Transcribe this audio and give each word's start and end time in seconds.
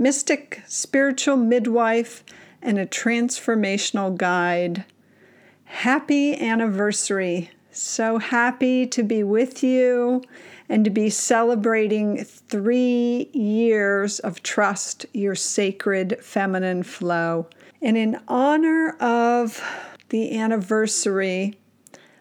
mystic, 0.00 0.62
spiritual 0.66 1.36
midwife, 1.36 2.24
and 2.62 2.78
a 2.78 2.86
transformational 2.86 4.16
guide. 4.16 4.84
Happy 5.64 6.34
anniversary! 6.34 7.50
So 7.70 8.18
happy 8.18 8.86
to 8.86 9.02
be 9.02 9.22
with 9.22 9.62
you 9.62 10.22
and 10.68 10.84
to 10.84 10.90
be 10.90 11.10
celebrating 11.10 12.24
three 12.24 13.28
years 13.32 14.18
of 14.20 14.42
Trust 14.42 15.06
Your 15.12 15.34
Sacred 15.34 16.18
Feminine 16.20 16.82
Flow. 16.82 17.46
And 17.82 17.96
in 17.96 18.20
honor 18.26 18.96
of 19.00 19.62
the 20.08 20.36
anniversary, 20.38 21.58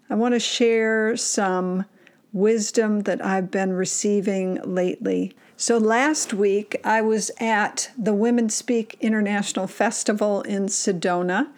I 0.09 0.15
want 0.15 0.35
to 0.35 0.39
share 0.39 1.15
some 1.15 1.85
wisdom 2.33 3.01
that 3.01 3.25
I've 3.25 3.49
been 3.49 3.73
receiving 3.73 4.59
lately. 4.63 5.33
So, 5.61 5.77
last 5.77 6.33
week 6.33 6.79
I 6.85 7.01
was 7.01 7.31
at 7.37 7.91
the 7.97 8.13
Women 8.13 8.47
Speak 8.47 8.95
International 9.01 9.67
Festival 9.67 10.41
in 10.43 10.67
Sedona 10.67 11.49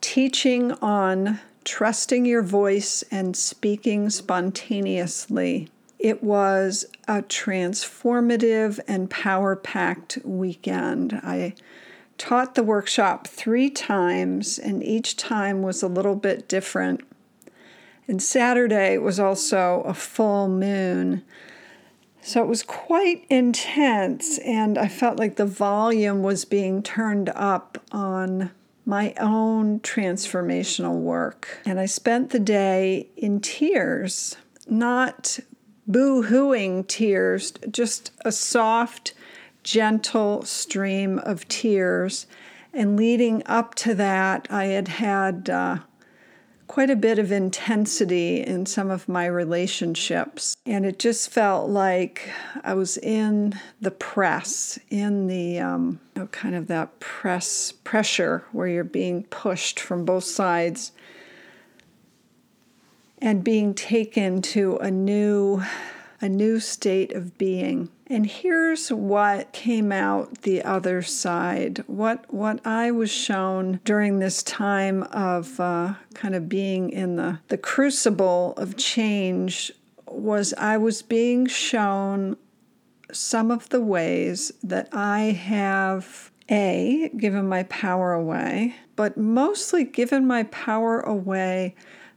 teaching 0.00 0.72
on 0.82 1.38
trusting 1.62 2.26
your 2.26 2.42
voice 2.42 3.04
and 3.12 3.36
speaking 3.36 4.10
spontaneously. 4.10 5.68
It 6.00 6.20
was 6.20 6.86
a 7.06 7.22
transformative 7.22 8.80
and 8.88 9.08
power 9.08 9.54
packed 9.54 10.18
weekend. 10.24 11.20
I 11.22 11.54
taught 12.18 12.56
the 12.56 12.64
workshop 12.64 13.28
three 13.28 13.70
times, 13.70 14.58
and 14.58 14.82
each 14.82 15.16
time 15.16 15.62
was 15.62 15.80
a 15.80 15.86
little 15.86 16.16
bit 16.16 16.48
different. 16.48 17.02
And 18.08 18.20
Saturday 18.20 18.98
was 18.98 19.20
also 19.20 19.82
a 19.86 19.94
full 19.94 20.48
moon. 20.48 21.22
So 22.28 22.42
it 22.42 22.46
was 22.46 22.62
quite 22.62 23.24
intense, 23.30 24.36
and 24.40 24.76
I 24.76 24.86
felt 24.86 25.18
like 25.18 25.36
the 25.36 25.46
volume 25.46 26.22
was 26.22 26.44
being 26.44 26.82
turned 26.82 27.30
up 27.30 27.82
on 27.90 28.50
my 28.84 29.14
own 29.18 29.80
transformational 29.80 31.00
work. 31.00 31.62
And 31.64 31.80
I 31.80 31.86
spent 31.86 32.28
the 32.28 32.38
day 32.38 33.08
in 33.16 33.40
tears, 33.40 34.36
not 34.68 35.38
boo 35.86 36.24
hooing 36.24 36.84
tears, 36.84 37.54
just 37.70 38.10
a 38.26 38.30
soft, 38.30 39.14
gentle 39.62 40.42
stream 40.42 41.20
of 41.20 41.48
tears. 41.48 42.26
And 42.74 42.94
leading 42.98 43.42
up 43.46 43.74
to 43.76 43.94
that, 43.94 44.46
I 44.50 44.66
had 44.66 44.88
had 44.88 45.48
uh, 45.48 45.78
quite 46.68 46.90
a 46.90 46.96
bit 46.96 47.18
of 47.18 47.32
intensity 47.32 48.42
in 48.42 48.66
some 48.66 48.90
of 48.90 49.08
my 49.08 49.26
relationships. 49.26 50.54
And 50.66 50.86
it 50.86 50.98
just 50.98 51.30
felt 51.30 51.68
like 51.70 52.30
I 52.62 52.74
was 52.74 52.98
in 52.98 53.58
the 53.80 53.90
press, 53.90 54.78
in 54.90 55.26
the 55.26 55.58
um, 55.58 55.98
you 56.14 56.22
know, 56.22 56.28
kind 56.28 56.54
of 56.54 56.68
that 56.68 57.00
press 57.00 57.72
pressure 57.72 58.44
where 58.52 58.68
you're 58.68 58.84
being 58.84 59.24
pushed 59.24 59.80
from 59.80 60.04
both 60.04 60.24
sides 60.24 60.92
and 63.20 63.42
being 63.42 63.74
taken 63.74 64.42
to 64.42 64.76
a 64.76 64.90
new 64.90 65.62
a 66.20 66.28
new 66.28 66.58
state 66.60 67.12
of 67.12 67.38
being. 67.38 67.88
And 68.10 68.24
here's 68.24 68.90
what 68.90 69.52
came 69.52 69.92
out 69.92 70.42
the 70.42 70.62
other 70.62 71.02
side. 71.02 71.84
What 71.86 72.32
what 72.32 72.66
I 72.66 72.90
was 72.90 73.10
shown 73.10 73.80
during 73.84 74.18
this 74.18 74.42
time 74.42 75.02
of 75.04 75.60
uh, 75.60 75.94
kind 76.14 76.34
of 76.34 76.48
being 76.48 76.90
in 76.90 77.16
the 77.16 77.40
the 77.48 77.58
crucible 77.58 78.54
of 78.56 78.76
change 78.76 79.72
was 80.06 80.54
I 80.54 80.78
was 80.78 81.02
being 81.02 81.46
shown 81.46 82.38
some 83.12 83.50
of 83.50 83.68
the 83.68 83.82
ways 83.82 84.52
that 84.62 84.88
I 84.92 85.20
have 85.32 86.30
a 86.50 87.10
given 87.16 87.46
my 87.46 87.64
power 87.64 88.14
away, 88.14 88.74
but 88.96 89.18
mostly 89.18 89.84
given 89.84 90.26
my 90.26 90.44
power 90.44 91.00
away 91.00 91.74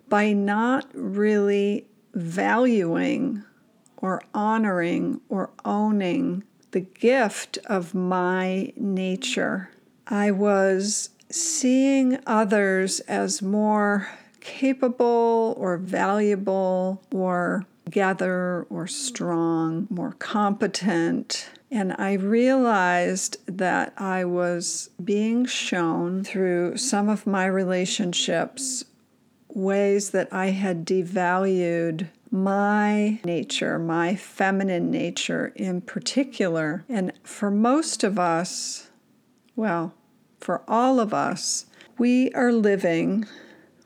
by 0.07 0.31
not 0.31 0.87
really 0.93 1.87
valuing 2.13 3.43
or 4.01 4.21
honoring 4.33 5.21
or 5.29 5.51
owning 5.63 6.43
the 6.71 6.81
gift 6.81 7.57
of 7.65 7.93
my 7.93 8.73
nature. 8.75 9.69
I 10.07 10.31
was 10.31 11.09
seeing 11.29 12.19
others 12.25 12.99
as 13.01 13.41
more 13.41 14.09
capable 14.41 15.55
or 15.57 15.77
valuable 15.77 17.01
or 17.11 17.65
together 17.85 18.65
or 18.69 18.87
strong, 18.87 19.85
more 19.89 20.13
competent. 20.13 21.49
And 21.69 21.93
I 21.97 22.13
realized 22.13 23.37
that 23.47 23.93
I 23.97 24.23
was 24.25 24.89
being 25.03 25.45
shown 25.45 26.23
through 26.23 26.77
some 26.77 27.09
of 27.09 27.27
my 27.27 27.45
relationships 27.45 28.85
ways 29.49 30.11
that 30.11 30.29
I 30.31 30.47
had 30.47 30.85
devalued 30.85 32.07
my 32.31 33.19
nature, 33.25 33.77
my 33.77 34.15
feminine 34.15 34.89
nature 34.89 35.51
in 35.57 35.81
particular. 35.81 36.85
And 36.87 37.11
for 37.23 37.51
most 37.51 38.03
of 38.03 38.17
us, 38.17 38.89
well, 39.55 39.93
for 40.39 40.63
all 40.67 40.99
of 40.99 41.13
us, 41.13 41.65
we 41.97 42.31
are 42.31 42.53
living. 42.53 43.27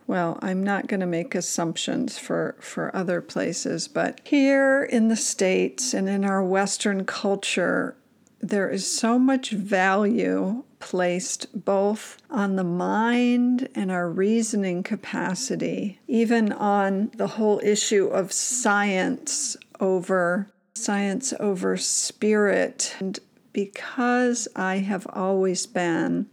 Well, 0.07 0.37
I'm 0.43 0.63
not 0.63 0.87
going 0.87 0.99
to 0.99 1.07
make 1.07 1.33
assumptions 1.33 2.19
for, 2.19 2.55
for 2.59 2.95
other 2.95 3.19
places, 3.19 3.87
but 3.87 4.21
here 4.23 4.83
in 4.83 5.07
the 5.07 5.15
States 5.15 5.93
and 5.95 6.07
in 6.07 6.23
our 6.23 6.43
Western 6.43 7.05
culture, 7.05 7.97
there 8.39 8.69
is 8.69 8.89
so 8.89 9.17
much 9.17 9.49
value 9.49 10.63
placed 10.85 11.65
both 11.65 12.21
on 12.29 12.57
the 12.57 12.63
mind 12.63 13.67
and 13.73 13.91
our 13.91 14.07
reasoning 14.07 14.83
capacity, 14.83 15.99
even 16.07 16.51
on 16.51 17.09
the 17.15 17.25
whole 17.25 17.59
issue 17.63 18.05
of 18.05 18.31
science 18.31 19.57
over 19.79 20.47
science 20.75 21.33
over 21.39 21.75
spirit. 21.75 22.95
And 22.99 23.17
because 23.51 24.47
I 24.55 24.77
have 24.77 25.07
always 25.11 25.65
been, 25.65 26.27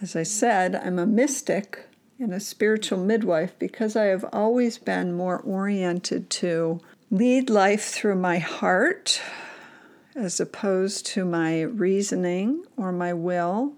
as 0.00 0.16
I 0.16 0.24
said, 0.24 0.74
I'm 0.74 0.98
a 0.98 1.06
mystic 1.06 1.86
and 2.18 2.34
a 2.34 2.40
spiritual 2.40 2.98
midwife, 2.98 3.56
because 3.60 3.94
I 3.94 4.06
have 4.06 4.24
always 4.32 4.76
been 4.76 5.12
more 5.12 5.38
oriented 5.38 6.30
to 6.30 6.80
lead 7.12 7.48
life 7.48 7.84
through 7.84 8.16
my 8.16 8.38
heart 8.38 9.20
as 10.18 10.40
opposed 10.40 11.06
to 11.06 11.24
my 11.24 11.62
reasoning 11.62 12.64
or 12.76 12.90
my 12.90 13.12
will, 13.12 13.72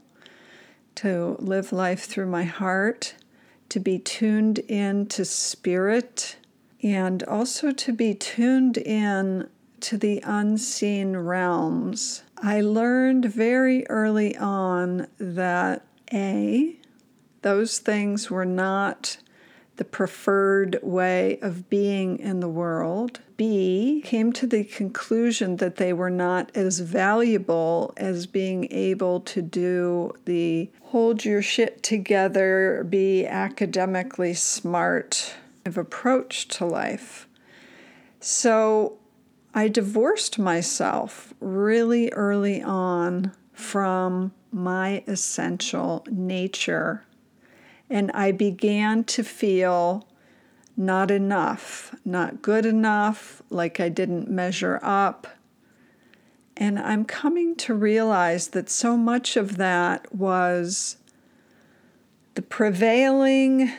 to 0.95 1.37
live 1.39 1.73
life 1.73 2.05
through 2.05 2.27
my 2.27 2.45
heart, 2.45 3.15
to 3.69 3.79
be 3.79 3.99
tuned 3.99 4.59
in 4.61 5.07
to 5.07 5.25
spirit, 5.25 6.37
and 6.83 7.23
also 7.25 7.71
to 7.71 7.93
be 7.93 8.15
tuned 8.15 8.79
in 8.79 9.49
to 9.81 9.99
the 9.99 10.23
unseen 10.25 11.17
realms. 11.17 12.23
I 12.39 12.63
learned 12.63 13.27
very 13.27 13.87
early 13.89 14.37
on 14.37 15.09
that 15.19 15.85
A, 16.13 16.77
those 17.43 17.79
things 17.79 18.31
were 18.31 18.47
not 18.47 19.19
the 19.81 19.85
preferred 19.87 20.79
way 20.83 21.39
of 21.41 21.71
being 21.71 22.19
in 22.19 22.41
the 22.41 22.49
world. 22.51 23.19
B 23.39 24.03
came 24.05 24.31
to 24.35 24.47
the 24.47 24.63
conclusion 24.63 25.57
that 25.57 25.77
they 25.77 25.95
were 25.95 26.11
not 26.11 26.55
as 26.55 26.81
valuable 26.81 27.95
as 27.97 28.27
being 28.27 28.71
able 28.71 29.21
to 29.21 29.41
do 29.41 30.13
the 30.27 30.69
hold 30.83 31.25
your 31.25 31.41
shit 31.41 31.83
together, 31.83 32.85
be 32.91 33.27
academically 33.27 34.35
smart 34.35 35.33
of 35.65 35.79
approach 35.79 36.47
to 36.49 36.67
life. 36.67 37.27
So 38.21 38.99
I 39.55 39.69
divorced 39.69 40.39
myself 40.39 41.33
really 41.41 42.13
early 42.13 42.63
on 42.63 43.33
from 43.55 44.33
my 44.53 45.03
essential 45.07 46.05
nature 46.11 47.03
and 47.91 48.11
I 48.13 48.31
began 48.31 49.05
to 49.05 49.25
feel 49.25 50.07
not 50.77 51.11
enough, 51.11 51.95
not 52.05 52.41
good 52.41 52.65
enough, 52.65 53.43
like 53.51 53.81
I 53.81 53.89
didn't 53.89 54.31
measure 54.31 54.79
up. 54.83 55.27
And 56.57 56.79
I'm 56.79 57.05
coming 57.05 57.57
to 57.57 57.75
realize 57.75 58.49
that 58.49 58.71
so 58.71 58.97
much 58.97 59.37
of 59.37 59.57
that 59.57 60.15
was 60.15 60.97
the 62.35 62.43
prevailing 62.43 63.73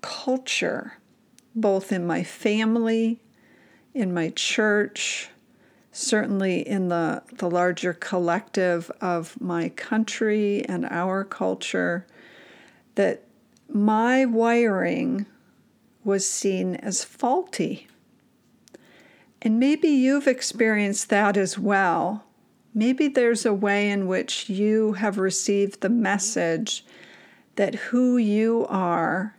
culture, 0.00 0.98
both 1.54 1.92
in 1.92 2.06
my 2.06 2.24
family, 2.24 3.20
in 3.94 4.12
my 4.12 4.30
church, 4.30 5.30
certainly 5.92 6.66
in 6.66 6.88
the, 6.88 7.22
the 7.34 7.48
larger 7.48 7.92
collective 7.92 8.90
of 9.00 9.40
my 9.40 9.68
country 9.68 10.64
and 10.64 10.86
our 10.86 11.24
culture, 11.24 12.06
that 12.94 13.24
my 13.68 14.24
wiring 14.24 15.26
was 16.04 16.28
seen 16.28 16.76
as 16.76 17.04
faulty. 17.04 17.86
And 19.40 19.58
maybe 19.58 19.88
you've 19.88 20.28
experienced 20.28 21.08
that 21.10 21.36
as 21.36 21.58
well. 21.58 22.24
Maybe 22.74 23.08
there's 23.08 23.44
a 23.44 23.52
way 23.54 23.90
in 23.90 24.06
which 24.06 24.48
you 24.48 24.94
have 24.94 25.18
received 25.18 25.80
the 25.80 25.88
message 25.88 26.84
that 27.56 27.74
who 27.74 28.16
you 28.16 28.66
are 28.68 29.36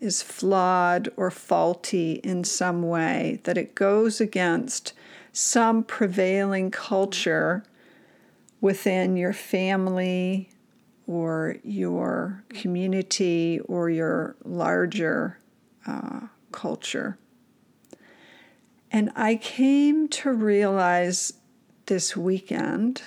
is 0.00 0.22
flawed 0.22 1.08
or 1.16 1.30
faulty 1.30 2.14
in 2.24 2.44
some 2.44 2.82
way, 2.82 3.40
that 3.44 3.58
it 3.58 3.74
goes 3.74 4.20
against 4.20 4.92
some 5.32 5.82
prevailing 5.82 6.70
culture 6.70 7.62
within 8.60 9.16
your 9.16 9.32
family 9.32 10.50
or 11.10 11.56
your 11.64 12.44
community 12.50 13.58
or 13.64 13.90
your 13.90 14.36
larger 14.44 15.40
uh, 15.84 16.20
culture. 16.52 17.18
And 18.92 19.10
I 19.16 19.34
came 19.34 20.06
to 20.06 20.32
realize 20.32 21.32
this 21.86 22.16
weekend 22.16 23.02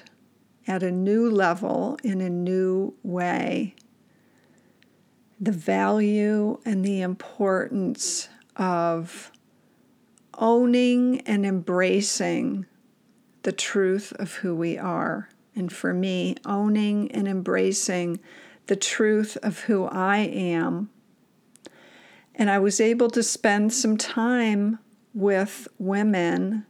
at 0.68 0.84
a 0.84 0.92
new 0.92 1.32
level, 1.32 1.98
in 2.04 2.20
a 2.20 2.30
new 2.30 2.94
way, 3.04 3.74
the 5.40 5.54
value 5.54 6.60
and 6.66 6.84
the 6.84 7.00
importance 7.00 8.28
of 8.58 9.32
owning 10.38 11.22
and 11.22 11.46
embracing 11.46 12.66
the 13.44 13.54
truth 13.54 14.12
of 14.20 14.34
who 14.34 14.54
we 14.54 14.78
are. 14.78 15.30
And 15.56 15.72
for 15.72 15.94
me, 15.94 16.36
owning 16.46 17.12
and 17.12 17.28
embracing 17.28 18.20
the 18.68 18.76
truth 18.76 19.38
of 19.44 19.62
who 19.62 19.86
I 19.86 20.18
am. 20.18 20.90
And 22.36 22.50
I 22.50 22.60
was 22.60 22.82
able 22.82 23.10
to 23.12 23.22
spend 23.22 23.74
some 23.74 23.98
time 23.98 24.80
with 25.14 25.68
women 25.78 26.66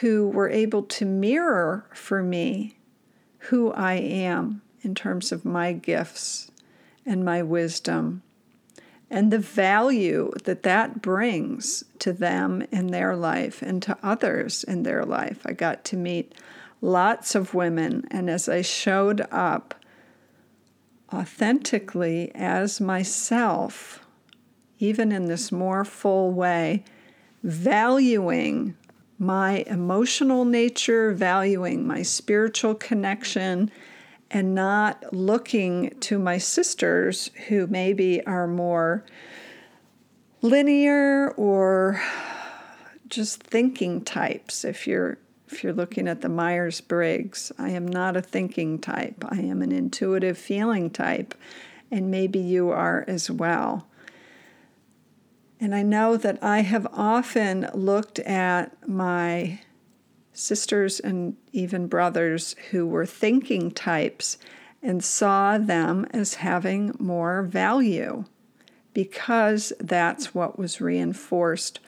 who 0.00 0.28
were 0.28 0.48
able 0.48 0.82
to 0.82 1.04
mirror 1.04 1.86
for 1.94 2.22
me 2.22 2.78
who 3.38 3.72
I 3.72 3.94
am 3.94 4.62
in 4.82 4.94
terms 4.94 5.32
of 5.32 5.44
my 5.44 5.72
gifts 5.72 6.50
and 7.04 7.24
my 7.24 7.42
wisdom 7.42 8.22
and 9.10 9.32
the 9.32 9.38
value 9.38 10.32
that 10.44 10.62
that 10.64 11.00
brings 11.00 11.84
to 12.00 12.12
them 12.12 12.62
in 12.72 12.88
their 12.88 13.14
life 13.14 13.62
and 13.62 13.82
to 13.82 13.96
others 14.02 14.64
in 14.64 14.82
their 14.82 15.04
life. 15.04 15.40
I 15.46 15.52
got 15.52 15.84
to 15.86 15.96
meet 15.96 16.34
lots 16.80 17.34
of 17.34 17.54
women, 17.54 18.04
and 18.10 18.28
as 18.28 18.48
I 18.48 18.62
showed 18.62 19.22
up 19.30 19.74
authentically 21.12 22.30
as 22.34 22.80
myself, 22.80 24.00
even 24.78 25.12
in 25.12 25.26
this 25.26 25.50
more 25.50 25.84
full 25.84 26.32
way, 26.32 26.84
valuing 27.42 28.76
my 29.18 29.64
emotional 29.66 30.44
nature, 30.44 31.12
valuing 31.12 31.86
my 31.86 32.02
spiritual 32.02 32.74
connection, 32.74 33.70
and 34.30 34.54
not 34.54 35.12
looking 35.12 35.90
to 36.00 36.18
my 36.18 36.36
sisters 36.36 37.30
who 37.48 37.66
maybe 37.68 38.24
are 38.26 38.46
more 38.46 39.04
linear 40.42 41.30
or 41.36 42.02
just 43.08 43.42
thinking 43.42 44.02
types 44.02 44.64
if 44.64 44.86
you're 44.86 45.18
if 45.48 45.62
you're 45.62 45.72
looking 45.72 46.08
at 46.08 46.20
the 46.20 46.28
Myers-Briggs 46.28 47.52
I 47.58 47.70
am 47.70 47.86
not 47.86 48.16
a 48.16 48.22
thinking 48.22 48.78
type. 48.78 49.24
I 49.28 49.40
am 49.40 49.62
an 49.62 49.72
intuitive 49.72 50.38
feeling 50.38 50.90
type 50.90 51.34
and 51.90 52.10
maybe 52.10 52.38
you 52.38 52.70
are 52.70 53.04
as 53.06 53.30
well. 53.30 53.86
And 55.60 55.74
I 55.74 55.82
know 55.82 56.16
that 56.16 56.42
I 56.42 56.60
have 56.60 56.86
often 56.92 57.68
looked 57.72 58.18
at 58.20 58.88
my 58.88 59.60
sisters 60.32 61.00
and 61.00 61.36
even 61.52 61.86
brothers 61.86 62.54
who 62.70 62.86
were 62.86 63.06
thinking 63.06 63.70
types 63.70 64.36
and 64.82 65.02
saw 65.02 65.56
them 65.56 66.06
as 66.10 66.34
having 66.34 66.94
more 66.98 67.42
value 67.42 68.24
because 68.92 69.72
that's 69.80 70.34
what 70.34 70.58
was 70.58 70.80
reinforced 70.80 71.80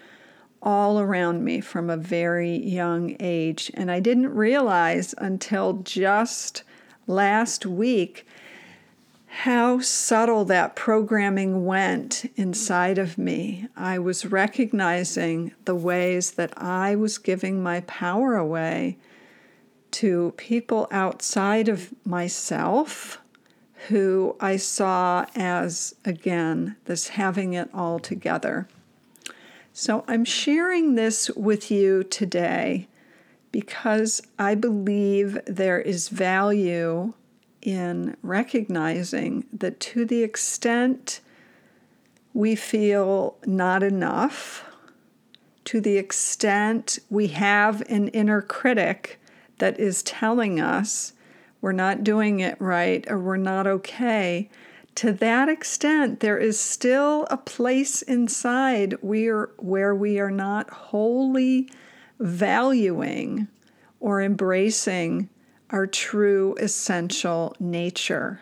all 0.62 0.98
around 1.00 1.44
me 1.44 1.60
from 1.60 1.88
a 1.88 1.96
very 1.96 2.56
young 2.56 3.16
age. 3.20 3.70
And 3.74 3.90
I 3.90 4.00
didn't 4.00 4.34
realize 4.34 5.14
until 5.18 5.74
just 5.74 6.62
last 7.06 7.64
week 7.64 8.26
how 9.26 9.78
subtle 9.78 10.44
that 10.46 10.74
programming 10.74 11.64
went 11.64 12.30
inside 12.36 12.98
of 12.98 13.18
me. 13.18 13.68
I 13.76 13.98
was 13.98 14.26
recognizing 14.26 15.52
the 15.64 15.74
ways 15.74 16.32
that 16.32 16.52
I 16.56 16.96
was 16.96 17.18
giving 17.18 17.62
my 17.62 17.80
power 17.82 18.36
away 18.36 18.98
to 19.90 20.32
people 20.36 20.88
outside 20.90 21.68
of 21.68 21.92
myself 22.04 23.18
who 23.88 24.34
I 24.40 24.56
saw 24.56 25.24
as, 25.36 25.94
again, 26.04 26.76
this 26.86 27.08
having 27.08 27.54
it 27.54 27.70
all 27.72 27.98
together. 27.98 28.66
So 29.80 30.02
I'm 30.08 30.24
sharing 30.24 30.96
this 30.96 31.30
with 31.36 31.70
you 31.70 32.02
today 32.02 32.88
because 33.52 34.20
I 34.36 34.56
believe 34.56 35.38
there 35.46 35.80
is 35.80 36.08
value 36.08 37.12
in 37.62 38.16
recognizing 38.20 39.46
that 39.52 39.78
to 39.78 40.04
the 40.04 40.24
extent 40.24 41.20
we 42.34 42.56
feel 42.56 43.36
not 43.46 43.84
enough, 43.84 44.64
to 45.66 45.80
the 45.80 45.96
extent 45.96 46.98
we 47.08 47.28
have 47.28 47.80
an 47.82 48.08
inner 48.08 48.42
critic 48.42 49.20
that 49.58 49.78
is 49.78 50.02
telling 50.02 50.58
us 50.58 51.12
we're 51.60 51.70
not 51.70 52.02
doing 52.02 52.40
it 52.40 52.60
right 52.60 53.08
or 53.08 53.20
we're 53.20 53.36
not 53.36 53.68
okay, 53.68 54.50
to 54.98 55.12
that 55.12 55.48
extent, 55.48 56.18
there 56.18 56.38
is 56.38 56.58
still 56.58 57.24
a 57.30 57.36
place 57.36 58.02
inside 58.02 58.94
where, 59.00 59.50
where 59.58 59.94
we 59.94 60.18
are 60.18 60.32
not 60.32 60.68
wholly 60.70 61.70
valuing 62.18 63.46
or 64.00 64.20
embracing 64.20 65.28
our 65.70 65.86
true 65.86 66.56
essential 66.58 67.54
nature. 67.60 68.40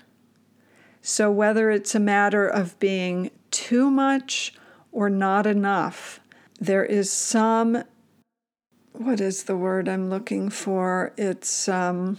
So, 1.02 1.30
whether 1.30 1.70
it's 1.70 1.94
a 1.94 2.00
matter 2.00 2.48
of 2.48 2.78
being 2.78 3.32
too 3.50 3.90
much 3.90 4.54
or 4.92 5.10
not 5.10 5.46
enough, 5.46 6.20
there 6.58 6.86
is 6.86 7.12
some, 7.12 7.84
what 8.94 9.20
is 9.20 9.42
the 9.42 9.58
word 9.58 9.90
I'm 9.90 10.08
looking 10.08 10.48
for? 10.48 11.12
It's 11.18 11.68
um, 11.68 12.18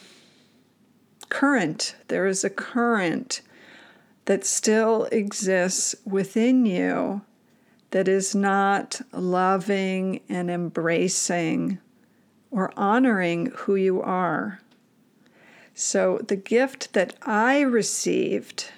current. 1.29 1.96
There 2.08 2.27
is 2.27 2.44
a 2.44 2.51
current 2.51 3.41
that 4.27 4.46
still 4.46 5.05
exists 5.05 5.96
within 6.05 6.65
you 6.65 7.22
that 7.91 8.10
is 8.10 8.36
not 8.36 9.00
loving 9.13 10.19
and 10.27 10.51
embracing 10.51 11.79
or 12.51 12.72
honoring 12.77 13.46
who 13.55 13.75
you 13.75 14.01
are. 14.01 14.60
So, 15.74 16.19
the 16.27 16.36
gift 16.36 16.91
that 16.91 17.15
I 17.22 17.62
received 17.62 18.72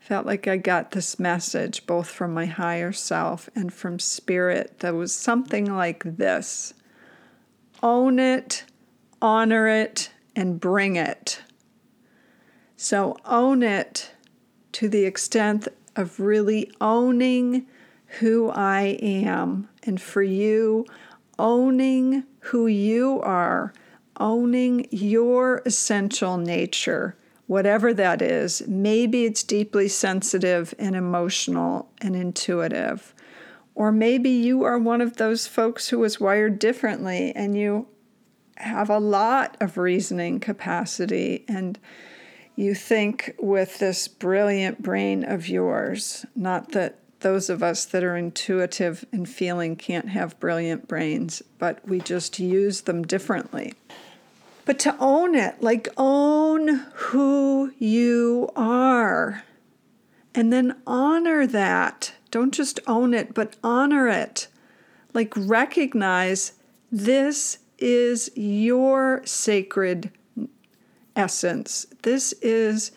felt 0.00 0.24
like 0.24 0.48
I 0.48 0.56
got 0.56 0.92
this 0.92 1.18
message 1.18 1.84
both 1.84 2.08
from 2.08 2.32
my 2.32 2.46
higher 2.46 2.92
self 2.92 3.50
and 3.54 3.72
from 3.72 3.98
spirit 3.98 4.78
that 4.80 4.94
was 4.94 5.14
something 5.14 5.66
like 5.66 6.04
this 6.04 6.72
own 7.82 8.18
it, 8.18 8.64
honor 9.20 9.68
it, 9.68 10.10
and 10.34 10.58
bring 10.58 10.96
it. 10.96 11.42
So, 12.76 13.18
own 13.26 13.62
it 13.62 14.13
to 14.74 14.88
the 14.88 15.04
extent 15.04 15.66
of 15.96 16.20
really 16.20 16.70
owning 16.80 17.66
who 18.20 18.50
I 18.50 18.98
am. 19.02 19.68
And 19.82 20.00
for 20.00 20.22
you, 20.22 20.86
owning 21.38 22.24
who 22.40 22.66
you 22.66 23.20
are 23.22 23.72
owning 24.18 24.86
your 24.90 25.62
essential 25.66 26.36
nature, 26.36 27.16
whatever 27.46 27.92
that 27.94 28.22
is. 28.22 28.62
Maybe 28.66 29.24
it's 29.24 29.42
deeply 29.42 29.88
sensitive 29.88 30.74
and 30.78 30.94
emotional 30.94 31.90
and 32.00 32.14
intuitive. 32.14 33.14
Or 33.74 33.90
maybe 33.90 34.30
you 34.30 34.62
are 34.62 34.78
one 34.78 35.00
of 35.00 35.16
those 35.16 35.46
folks 35.46 35.88
who 35.88 35.98
was 35.98 36.20
wired 36.20 36.58
differently 36.58 37.32
and 37.34 37.56
you 37.56 37.88
have 38.56 38.88
a 38.88 39.00
lot 39.00 39.56
of 39.60 39.76
reasoning 39.76 40.38
capacity 40.38 41.44
and 41.48 41.78
you 42.56 42.74
think 42.74 43.34
with 43.38 43.78
this 43.78 44.08
brilliant 44.08 44.82
brain 44.82 45.24
of 45.24 45.48
yours. 45.48 46.24
Not 46.36 46.72
that 46.72 46.98
those 47.20 47.48
of 47.48 47.62
us 47.62 47.84
that 47.86 48.04
are 48.04 48.16
intuitive 48.16 49.04
and 49.10 49.28
feeling 49.28 49.76
can't 49.76 50.10
have 50.10 50.38
brilliant 50.38 50.86
brains, 50.86 51.42
but 51.58 51.86
we 51.88 51.98
just 51.98 52.38
use 52.38 52.82
them 52.82 53.02
differently. 53.02 53.74
But 54.64 54.78
to 54.80 54.96
own 54.98 55.34
it, 55.34 55.62
like 55.62 55.88
own 55.96 56.68
who 56.94 57.72
you 57.78 58.50
are, 58.54 59.44
and 60.34 60.52
then 60.52 60.76
honor 60.86 61.46
that. 61.46 62.12
Don't 62.30 62.52
just 62.52 62.80
own 62.86 63.14
it, 63.14 63.34
but 63.34 63.56
honor 63.62 64.08
it. 64.08 64.48
Like 65.12 65.32
recognize 65.36 66.52
this 66.90 67.58
is 67.78 68.30
your 68.34 69.22
sacred 69.24 70.10
essence. 71.16 71.86
This 72.02 72.32
is 72.42 72.92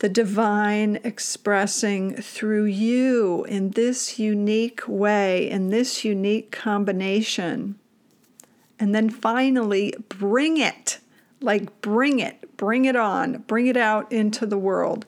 the 0.00 0.08
divine 0.08 0.98
expressing 1.04 2.16
through 2.16 2.64
you 2.64 3.44
in 3.44 3.70
this 3.70 4.18
unique 4.18 4.82
way, 4.86 5.48
in 5.50 5.68
this 5.68 6.04
unique 6.04 6.50
combination. 6.50 7.78
And 8.78 8.94
then 8.94 9.10
finally, 9.10 9.92
bring 10.08 10.56
it 10.56 11.00
like, 11.40 11.80
bring 11.80 12.18
it, 12.18 12.56
bring 12.56 12.84
it 12.84 12.96
on, 12.96 13.44
bring 13.46 13.66
it 13.66 13.76
out 13.76 14.10
into 14.12 14.46
the 14.46 14.58
world. 14.58 15.06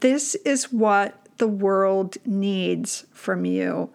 This 0.00 0.34
is 0.36 0.72
what 0.72 1.26
the 1.38 1.48
world 1.48 2.16
needs 2.24 3.06
from 3.12 3.44
you. 3.44 3.90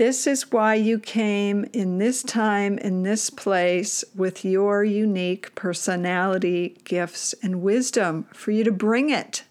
This 0.00 0.26
is 0.26 0.50
why 0.50 0.76
you 0.76 0.98
came 0.98 1.66
in 1.74 1.98
this 1.98 2.22
time, 2.22 2.78
in 2.78 3.02
this 3.02 3.28
place, 3.28 4.02
with 4.14 4.46
your 4.46 4.82
unique 4.82 5.54
personality, 5.54 6.78
gifts, 6.84 7.34
and 7.42 7.60
wisdom 7.60 8.24
for 8.32 8.50
you 8.50 8.64
to 8.64 8.72
bring 8.72 9.10
it. 9.10 9.44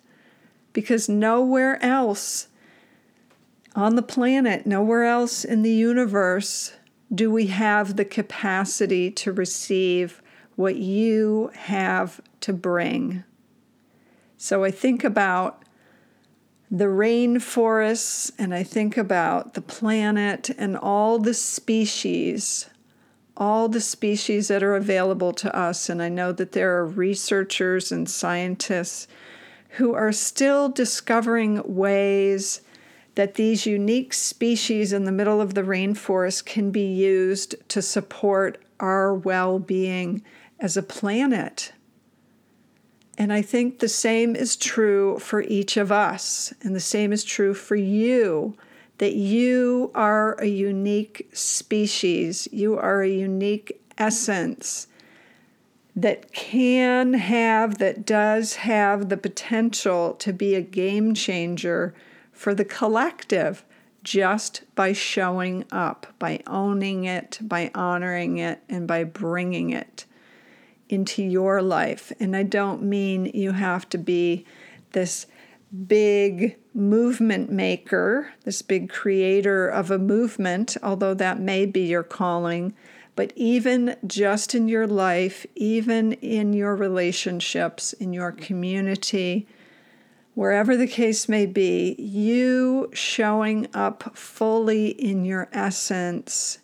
Because 0.74 1.08
nowhere 1.08 1.78
else 1.86 2.48
on 3.76 3.96
the 3.96 4.02
planet, 4.02 4.66
nowhere 4.66 5.04
else 5.04 5.46
in 5.46 5.62
the 5.62 5.70
universe, 5.70 6.74
do 7.14 7.30
we 7.30 7.46
have 7.46 7.96
the 7.96 8.04
capacity 8.04 9.12
to 9.12 9.32
receive 9.32 10.20
what 10.56 10.78
you 10.78 11.52
have 11.54 12.22
to 12.42 12.54
bring. 12.54 13.24
So 14.36 14.64
I 14.64 14.72
think 14.72 15.04
about 15.04 15.62
the 16.72 16.86
rainforests 16.86 18.32
and 18.38 18.54
I 18.54 18.64
think 18.64 18.96
about 18.96 19.56
the 19.56 19.62
planet 19.62 20.52
and 20.52 20.78
all 20.78 21.18
the 21.18 21.34
species, 21.34 22.70
all 23.36 23.68
the 23.68 23.82
species 23.82 24.50
that 24.50 24.62
are 24.62 24.76
available 24.76 25.34
to 25.34 25.56
us. 25.56 25.90
And 25.90 26.02
I 26.02 26.10
know 26.10 26.32
that 26.32 26.52
there 26.52 26.78
are 26.78 26.86
researchers 26.86 27.92
and 27.92 28.08
scientists 28.08 29.08
who 29.74 29.94
are 29.94 30.12
still 30.12 30.70
discovering 30.70 31.62
ways 31.66 32.62
that 33.16 33.36
these 33.36 33.66
unique 33.66 34.14
species 34.14 34.94
in 34.94 35.06
the 35.06 35.12
middle 35.12 35.42
of 35.42 35.56
the 35.56 35.64
rainforest 35.64 36.46
can 36.46 36.70
be 36.70 36.86
used 36.86 37.56
to 37.70 37.82
support 37.82 38.64
our 38.80 39.14
well 39.14 39.58
being 39.58 40.22
as 40.60 40.78
a 40.78 40.84
planet. 40.84 41.74
And 43.20 43.34
I 43.34 43.42
think 43.42 43.80
the 43.80 43.90
same 43.90 44.34
is 44.34 44.56
true 44.56 45.20
for 45.20 45.42
each 45.42 45.76
of 45.76 45.92
us, 45.92 46.54
and 46.62 46.74
the 46.74 46.80
same 46.80 47.12
is 47.12 47.26
true 47.26 47.54
for 47.54 47.76
you 47.76 48.56
that 48.98 49.14
you 49.14 49.92
are 49.94 50.40
a 50.40 50.46
unique 50.46 51.30
species, 51.34 52.48
you 52.54 52.78
are 52.78 53.02
a 53.02 53.10
unique 53.10 53.82
essence 53.98 54.88
that 55.98 56.32
can 56.32 57.14
have, 57.14 57.78
that 57.80 58.06
does 58.06 58.56
have 58.56 59.10
the 59.10 59.18
potential 59.18 60.14
to 60.14 60.32
be 60.32 60.56
a 60.56 60.62
game 60.62 61.14
changer 61.14 61.94
for 62.32 62.56
the 62.56 62.64
collective 62.64 63.66
just 64.02 64.64
by 64.76 64.94
showing 64.94 65.66
up, 65.74 66.08
by 66.20 66.42
owning 66.48 67.04
it, 67.04 67.38
by 67.42 67.70
honoring 67.76 68.38
it, 68.38 68.62
and 68.70 68.88
by 68.88 69.04
bringing 69.04 69.72
it 69.72 70.06
into 70.90 71.24
your 71.24 71.62
life. 71.62 72.12
And 72.20 72.36
I 72.36 72.44
don't 72.44 72.84
mean 72.84 73.28
you 73.28 73.54
have 73.54 73.88
to 73.90 73.98
be 73.98 74.46
this 74.92 75.28
big 75.88 76.58
movement 76.74 77.52
maker, 77.52 78.34
this 78.44 78.62
big 78.62 78.90
creator 78.90 79.68
of 79.68 79.92
a 79.92 80.00
movement, 80.00 80.76
although 80.82 81.14
that 81.14 81.40
may 81.40 81.66
be 81.66 81.82
your 81.82 82.04
calling. 82.04 82.74
But 83.16 83.34
even 83.36 83.96
just 84.08 84.56
in 84.56 84.68
your 84.68 84.88
life, 84.88 85.46
even 85.56 86.14
in 86.14 86.54
your 86.54 86.76
relationships, 86.76 87.94
in 87.94 88.14
your 88.14 88.32
community, 88.32 89.48
wherever 90.34 90.78
the 90.78 90.88
case 90.88 91.28
may 91.28 91.46
be, 91.46 91.96
you 92.00 92.90
showing 92.94 93.68
up 93.74 94.18
fully 94.18 94.90
in 94.90 95.26
your 95.26 95.50
essence 95.52 96.60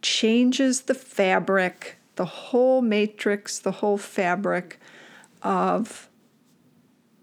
changes 0.00 0.82
the 0.82 0.94
fabric 0.94 1.99
the 2.20 2.26
whole 2.26 2.82
matrix, 2.82 3.58
the 3.58 3.70
whole 3.70 3.96
fabric 3.96 4.78
of 5.40 6.10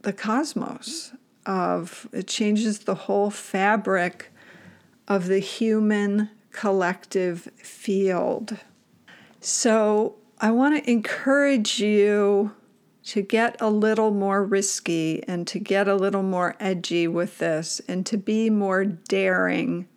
the 0.02 0.12
cosmos. 0.12 1.14
Of 1.46 2.10
it 2.12 2.28
changes 2.28 2.80
the 2.80 2.96
whole 2.96 3.30
fabric 3.30 4.34
of 5.08 5.28
the 5.28 5.38
human 5.38 6.32
collective 6.52 7.48
field. 7.58 8.58
So 9.40 10.16
I 10.40 10.50
want 10.50 10.84
to 10.84 10.90
encourage 10.90 11.80
you 11.80 12.54
to 13.04 13.22
get 13.22 13.56
a 13.62 13.70
little 13.70 14.10
more 14.10 14.44
risky 14.44 15.24
and 15.28 15.46
to 15.46 15.60
get 15.60 15.88
a 15.88 15.94
little 15.94 16.24
more 16.24 16.56
edgy 16.60 17.08
with 17.08 17.38
this 17.38 17.82
and 17.88 18.04
to 18.08 18.18
be 18.18 18.50
more 18.50 18.84
daring 18.84 19.88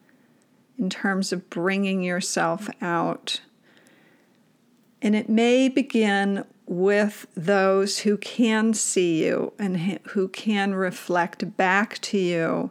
in 0.79 0.91
terms 0.91 1.33
of 1.33 1.49
bringing 1.49 2.03
yourself 2.03 2.69
out. 2.83 3.41
And 5.03 5.17
it 5.17 5.29
may 5.29 5.69
begin 5.69 6.45
with 6.67 7.27
those 7.35 8.01
who 8.01 8.17
can 8.17 8.75
see 8.75 9.25
you 9.25 9.53
and 9.59 10.01
who 10.09 10.29
can 10.29 10.75
reflect 10.75 11.57
back 11.57 11.99
to 11.99 12.19
you 12.19 12.71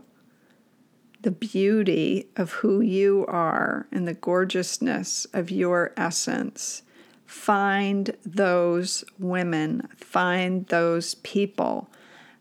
the 1.21 1.31
beauty 1.31 2.29
of 2.37 2.51
who 2.53 2.79
you 2.79 3.25
are 3.27 3.87
and 3.91 4.07
the 4.07 4.13
gorgeousness 4.13 5.25
of 5.33 5.51
your 5.51 5.91
essence. 5.97 6.83
Find 7.25 8.15
those 8.25 9.03
women, 9.19 9.87
find 9.97 10.65
those 10.67 11.15
people, 11.15 11.89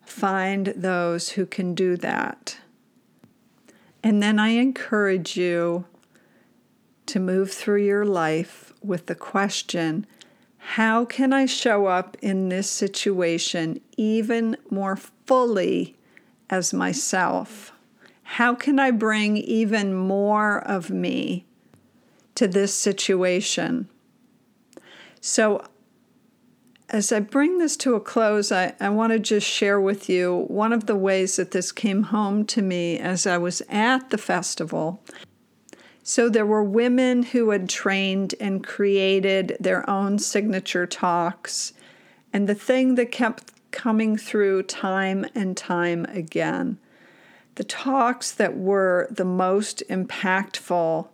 find 0.03 0.67
those 0.77 1.31
who 1.31 1.45
can 1.45 1.75
do 1.75 1.97
that. 1.97 2.59
And 4.03 4.23
then 4.23 4.39
I 4.39 4.51
encourage 4.51 5.37
you 5.37 5.87
to 7.09 7.21
move 7.21 7.51
through 7.51 7.85
your 7.85 8.05
life 8.05 8.73
with 8.83 9.07
the 9.07 9.15
question 9.15 10.07
how 10.73 11.07
can 11.07 11.33
I 11.33 11.47
show 11.47 11.87
up 11.87 12.17
in 12.21 12.51
this 12.51 12.69
situation 12.69 13.81
even 13.97 14.57
more 14.69 14.97
fully 14.97 15.97
as 16.51 16.75
myself? 16.75 17.73
How 18.23 18.55
can 18.55 18.79
I 18.79 18.91
bring 18.91 19.39
even 19.39 19.95
more 19.95 20.59
of 20.59 20.91
me 20.91 21.47
to 22.35 22.47
this 22.47 22.75
situation? 22.75 23.89
So, 25.23 25.65
as 26.91 27.13
I 27.13 27.21
bring 27.21 27.59
this 27.59 27.77
to 27.79 27.95
a 27.95 28.01
close, 28.01 28.53
I, 28.53 28.75
I 28.79 28.91
want 28.91 29.13
to 29.13 29.19
just 29.19 29.47
share 29.47 29.81
with 29.81 30.09
you 30.09 30.45
one 30.49 30.73
of 30.73 30.87
the 30.87 30.97
ways 30.97 31.37
that 31.37 31.51
this 31.53 31.73
came 31.73 32.05
home 32.05 32.45
to 32.47 32.63
me 32.63 32.99
as 32.99 33.27
I 33.27 33.39
was 33.39 33.63
at 33.71 34.11
the 34.11 34.19
festival 34.19 35.03
so 36.09 36.31
there 36.31 36.47
were 36.47 36.65
women 36.65 37.23
who 37.23 37.51
had 37.51 37.69
trained 37.69 38.35
and 38.41 38.67
created 38.67 39.55
their 39.61 39.89
own 39.91 40.19
signature 40.19 40.87
talks. 40.87 41.75
And 42.33 42.49
the 42.49 42.55
thing 42.55 42.95
that 42.95 43.13
kept 43.13 43.53
coming 43.73 44.17
through 44.17 44.63
time 44.63 45.27
and 45.35 45.55
time 45.55 46.07
again, 46.07 46.79
the 47.57 47.65
talks 47.65 48.33
that 48.33 48.57
were 48.57 49.07
the 49.11 49.27
most 49.27 49.83
impactful 49.91 51.09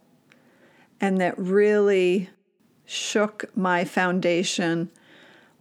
and 1.00 1.20
that 1.20 1.36
really 1.36 2.30
shook 2.84 3.46
my 3.56 3.84
foundation 3.84 4.90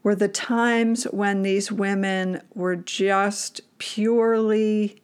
were 0.04 0.14
the 0.14 0.28
times 0.28 1.06
when 1.06 1.42
these 1.42 1.72
women 1.72 2.40
were 2.54 2.76
just 2.76 3.62
purely, 3.80 5.02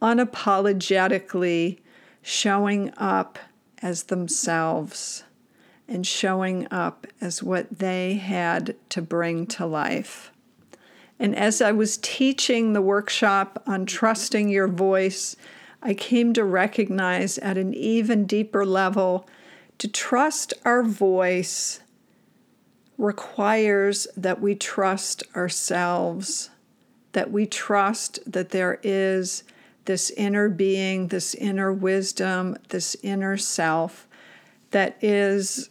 unapologetically 0.00 1.80
showing 2.22 2.94
up 2.96 3.38
as 3.82 4.04
themselves 4.04 5.24
and 5.86 6.06
showing 6.06 6.66
up 6.70 7.06
as 7.20 7.42
what 7.42 7.78
they 7.78 8.14
had 8.14 8.76
to 8.90 9.00
bring 9.00 9.46
to 9.46 9.64
life. 9.64 10.30
And 11.18 11.34
as 11.34 11.60
I 11.60 11.72
was 11.72 11.98
teaching 11.98 12.72
the 12.72 12.82
workshop 12.82 13.62
on 13.66 13.86
trusting 13.86 14.48
your 14.48 14.68
voice, 14.68 15.34
I 15.82 15.94
came 15.94 16.32
to 16.34 16.44
recognize 16.44 17.38
at 17.38 17.58
an 17.58 17.74
even 17.74 18.26
deeper 18.26 18.64
level 18.64 19.28
to 19.78 19.88
trust 19.88 20.52
our 20.64 20.82
voice 20.82 21.80
requires 22.98 24.08
that 24.16 24.40
we 24.40 24.54
trust 24.54 25.22
ourselves, 25.34 26.50
that 27.12 27.30
we 27.30 27.46
trust 27.46 28.18
that 28.30 28.50
there 28.50 28.80
is 28.82 29.44
this 29.88 30.10
inner 30.10 30.50
being, 30.50 31.08
this 31.08 31.34
inner 31.34 31.72
wisdom, 31.72 32.54
this 32.68 32.94
inner 33.02 33.38
self 33.38 34.06
that 34.70 35.02
is 35.02 35.70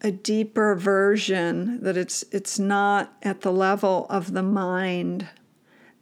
a 0.00 0.12
deeper 0.12 0.76
version 0.76 1.82
that 1.82 1.96
it's 1.96 2.24
it's 2.30 2.56
not 2.56 3.12
at 3.24 3.40
the 3.40 3.50
level 3.50 4.06
of 4.08 4.32
the 4.32 4.44
mind. 4.44 5.26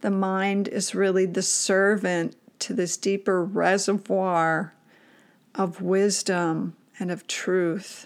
The 0.01 0.11
mind 0.11 0.67
is 0.67 0.93
really 0.93 1.25
the 1.25 1.41
servant 1.41 2.35
to 2.59 2.75
this 2.75 2.95
deeper 2.95 3.43
reservoir 3.43 4.75
of 5.55 5.81
wisdom 5.81 6.75
and 6.99 7.09
of 7.09 7.25
truth. 7.25 8.05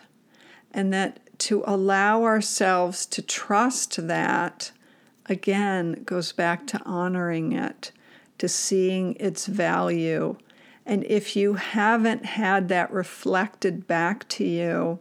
And 0.72 0.94
that 0.94 1.20
to 1.40 1.62
allow 1.68 2.24
ourselves 2.24 3.06
to 3.08 3.22
trust 3.22 4.08
that 4.08 4.72
again 5.26 6.04
goes 6.06 6.32
back 6.32 6.66
to 6.68 6.82
honoring 6.86 7.52
it 7.52 7.92
to 8.40 8.48
seeing 8.48 9.16
its 9.20 9.46
value 9.46 10.36
and 10.86 11.04
if 11.04 11.36
you 11.36 11.54
haven't 11.54 12.26
had 12.26 12.68
that 12.68 12.92
reflected 12.92 13.86
back 13.86 14.28
to 14.28 14.44
you 14.44 15.00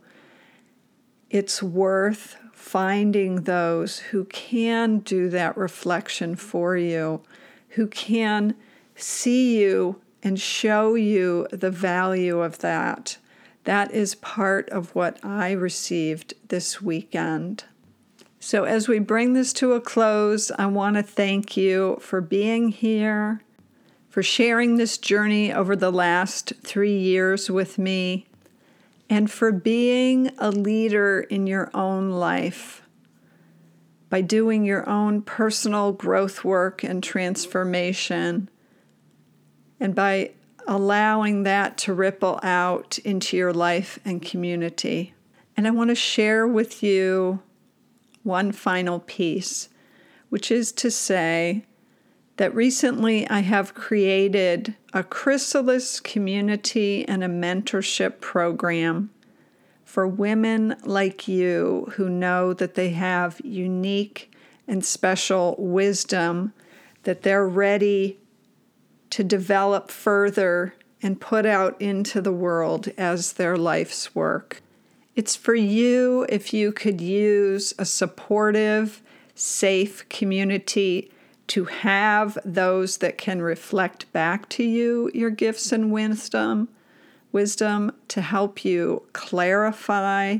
it's 1.30 1.62
worth 1.62 2.36
finding 2.52 3.42
those 3.42 3.98
who 3.98 4.24
can 4.26 4.98
do 4.98 5.30
that 5.30 5.56
reflection 5.56 6.34
for 6.34 6.76
you, 6.76 7.22
who 7.70 7.86
can 7.86 8.54
see 8.96 9.58
you 9.58 10.00
and 10.22 10.40
show 10.40 10.94
you 10.94 11.46
the 11.50 11.70
value 11.70 12.40
of 12.40 12.58
that. 12.58 13.16
That 13.64 13.92
is 13.92 14.16
part 14.16 14.68
of 14.70 14.94
what 14.94 15.24
I 15.24 15.52
received 15.52 16.34
this 16.48 16.82
weekend. 16.82 17.64
So, 18.40 18.64
as 18.64 18.86
we 18.86 19.00
bring 19.00 19.32
this 19.32 19.52
to 19.54 19.72
a 19.72 19.80
close, 19.80 20.50
I 20.52 20.66
want 20.66 20.96
to 20.96 21.02
thank 21.02 21.56
you 21.56 21.98
for 22.00 22.20
being 22.20 22.68
here, 22.68 23.42
for 24.08 24.22
sharing 24.22 24.76
this 24.76 24.96
journey 24.96 25.52
over 25.52 25.74
the 25.74 25.90
last 25.90 26.52
three 26.62 26.96
years 26.96 27.50
with 27.50 27.78
me, 27.78 28.26
and 29.10 29.28
for 29.28 29.50
being 29.50 30.30
a 30.38 30.50
leader 30.50 31.20
in 31.20 31.46
your 31.48 31.70
own 31.74 32.10
life 32.10 32.82
by 34.10 34.20
doing 34.20 34.64
your 34.64 34.88
own 34.88 35.22
personal 35.22 35.92
growth 35.92 36.44
work 36.44 36.82
and 36.82 37.02
transformation, 37.02 38.48
and 39.80 39.94
by 39.94 40.30
allowing 40.66 41.42
that 41.42 41.78
to 41.78 41.92
ripple 41.92 42.38
out 42.42 42.98
into 42.98 43.36
your 43.36 43.52
life 43.52 43.98
and 44.04 44.22
community. 44.22 45.14
And 45.56 45.66
I 45.66 45.70
want 45.70 45.88
to 45.90 45.94
share 45.94 46.46
with 46.46 46.82
you 46.82 47.40
one 48.28 48.52
final 48.52 49.00
piece, 49.00 49.68
which 50.28 50.52
is 50.52 50.70
to 50.70 50.90
say 50.90 51.64
that 52.36 52.54
recently 52.54 53.28
I 53.28 53.40
have 53.40 53.74
created 53.74 54.76
a 54.92 55.02
chrysalis 55.02 55.98
community 55.98 57.06
and 57.08 57.24
a 57.24 57.28
mentorship 57.28 58.20
program 58.20 59.10
for 59.84 60.06
women 60.06 60.76
like 60.84 61.26
you 61.26 61.92
who 61.96 62.08
know 62.08 62.52
that 62.52 62.74
they 62.74 62.90
have 62.90 63.40
unique 63.42 64.30
and 64.68 64.84
special 64.84 65.56
wisdom 65.58 66.52
that 67.04 67.22
they're 67.22 67.48
ready 67.48 68.18
to 69.10 69.24
develop 69.24 69.90
further 69.90 70.74
and 71.02 71.20
put 71.20 71.46
out 71.46 71.80
into 71.80 72.20
the 72.20 72.32
world 72.32 72.88
as 72.98 73.32
their 73.32 73.56
life's 73.56 74.14
work. 74.14 74.62
It's 75.18 75.34
for 75.34 75.56
you 75.56 76.26
if 76.28 76.54
you 76.54 76.70
could 76.70 77.00
use 77.00 77.74
a 77.76 77.84
supportive, 77.84 79.02
safe 79.34 80.08
community 80.08 81.10
to 81.48 81.64
have 81.64 82.38
those 82.44 82.98
that 82.98 83.18
can 83.18 83.42
reflect 83.42 84.12
back 84.12 84.48
to 84.50 84.62
you 84.62 85.10
your 85.12 85.30
gifts 85.30 85.72
and 85.72 85.90
wisdom, 85.90 86.68
wisdom 87.32 87.90
to 88.06 88.20
help 88.20 88.64
you 88.64 89.02
clarify 89.12 90.38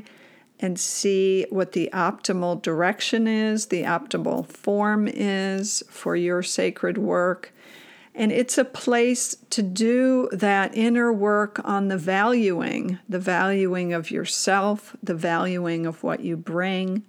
and 0.61 0.79
see 0.79 1.45
what 1.49 1.73
the 1.73 1.89
optimal 1.91 2.61
direction 2.61 3.27
is, 3.27 3.65
the 3.65 3.83
optimal 3.83 4.45
form 4.45 5.09
is 5.09 5.83
for 5.89 6.15
your 6.15 6.41
sacred 6.41 6.97
work. 6.97 7.51
And 8.19 8.33
it's 8.33 8.57
a 8.57 8.65
place 8.65 9.33
to 9.51 9.63
do 9.63 10.27
that 10.33 10.75
inner 10.75 11.13
work 11.13 11.61
on 11.63 11.87
the 11.87 11.97
valuing, 11.97 12.99
the 13.07 13.17
valuing 13.17 13.93
of 13.93 14.11
yourself, 14.11 14.93
the 15.01 15.15
valuing 15.15 15.85
of 15.85 16.03
what 16.03 16.19
you 16.19 16.35
bring. 16.35 17.03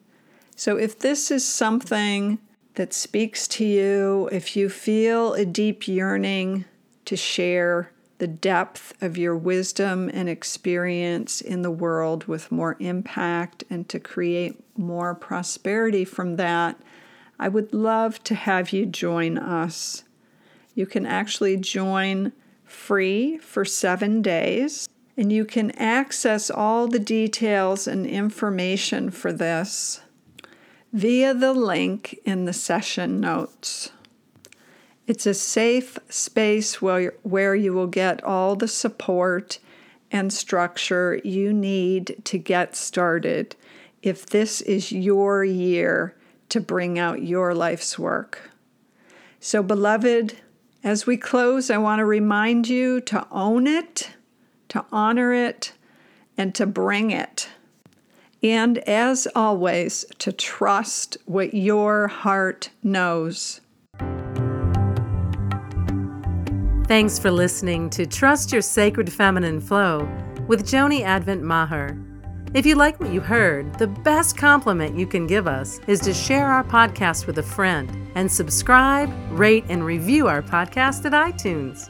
So 0.55 0.77
if 0.77 0.97
this 0.97 1.33
is 1.33 1.45
something 1.45 2.39
that 2.75 2.95
speaks 2.95 3.49
to 3.49 3.65
you, 3.65 4.29
if 4.31 4.55
you 4.55 4.69
feel 4.69 5.35
a 5.35 5.45
deep 5.45 5.89
yearning 5.89 6.65
to 7.07 7.17
share 7.17 7.91
the 8.19 8.29
depth 8.29 8.95
of 9.03 9.19
your 9.19 9.37
wisdom 9.37 10.09
and 10.15 10.29
experience 10.29 11.41
in 11.41 11.63
the 11.63 11.73
world 11.73 12.27
with 12.27 12.53
more 12.53 12.77
impact 12.79 13.65
and 13.69 13.89
to 13.89 13.99
create 13.99 14.63
more 14.79 15.17
prosperity 15.17 16.05
from 16.05 16.37
that, 16.37 16.81
I 17.37 17.49
would 17.49 17.75
love 17.75 18.23
to 18.23 18.37
have 18.37 18.73
you 18.73 18.87
join 18.87 19.39
us. 19.39 20.05
You 20.81 20.87
can 20.87 21.05
actually 21.05 21.59
join 21.59 22.33
free 22.65 23.37
for 23.37 23.67
seven 23.67 24.23
days, 24.23 24.89
and 25.15 25.31
you 25.31 25.45
can 25.45 25.73
access 25.73 26.51
all 26.51 26.89
the 26.89 26.99
details 26.99 27.87
and 27.87 28.07
information 28.07 29.11
for 29.11 29.31
this 29.31 30.01
via 30.91 31.35
the 31.35 31.53
link 31.53 32.19
in 32.25 32.47
the 32.47 32.55
session 32.55 33.21
notes. 33.21 33.93
It's 35.07 35.27
a 35.27 35.35
safe 35.35 35.99
space 36.09 36.81
where, 36.81 37.13
where 37.25 37.55
you 37.55 37.75
will 37.75 37.87
get 37.87 38.25
all 38.25 38.57
the 38.57 38.67
support 38.67 39.59
and 40.11 40.33
structure 40.33 41.21
you 41.23 41.53
need 41.53 42.23
to 42.25 42.39
get 42.39 42.75
started 42.75 43.55
if 44.03 44.25
this 44.25 44.63
is 44.63 44.93
your 44.93 45.45
year 45.45 46.17
to 46.49 46.59
bring 46.59 46.99
out 46.99 47.23
your 47.23 47.55
life's 47.55 47.99
work. 47.99 48.51
So, 49.41 49.63
beloved, 49.63 50.37
as 50.83 51.07
we 51.07 51.17
close, 51.17 51.71
I 51.71 51.79
want 51.79 51.99
to 52.01 52.05
remind 52.05 52.69
you 52.69 53.01
to 53.03 53.27
own 53.31 53.67
it, 53.67 54.11
to 54.69 54.85
honor 54.91 55.33
it, 55.33 55.73
and 56.37 56.55
to 56.55 56.67
bring 56.67 57.11
it 57.11 57.49
and 58.43 58.79
as 58.89 59.29
always, 59.35 60.05
to 60.19 60.33
trust 60.33 61.17
what 61.27 61.55
your 61.55 62.09
heart 62.09 62.71
knows. 62.83 63.61
Thanks 66.87 67.19
for 67.19 67.31
listening 67.31 67.91
to 67.91 68.07
Trust 68.07 68.53
Your 68.53 68.63
Sacred 68.63 69.13
Feminine 69.13 69.61
Flow 69.61 70.09
with 70.49 70.67
Joni 70.67 71.03
Advent 71.03 71.43
Maher. 71.43 71.97
If 72.53 72.67
you 72.67 72.75
like 72.75 72.99
what 72.99 73.13
you 73.13 73.21
heard, 73.21 73.79
the 73.79 73.87
best 73.87 74.37
compliment 74.37 74.99
you 74.99 75.07
can 75.07 75.29
give 75.29 75.47
us 75.47 75.79
is 75.87 76.01
to 76.01 76.13
share 76.13 76.47
our 76.47 76.65
podcast 76.65 77.29
with 77.29 77.39
a 77.39 77.45
friend 77.45 78.11
and 78.17 78.31
subscribe, 78.31 79.09
rate, 79.31 79.65
and 79.69 79.85
review 79.85 80.27
our 80.27 80.43
podcast 80.43 81.05
at 81.05 81.13
iTunes. 81.13 81.89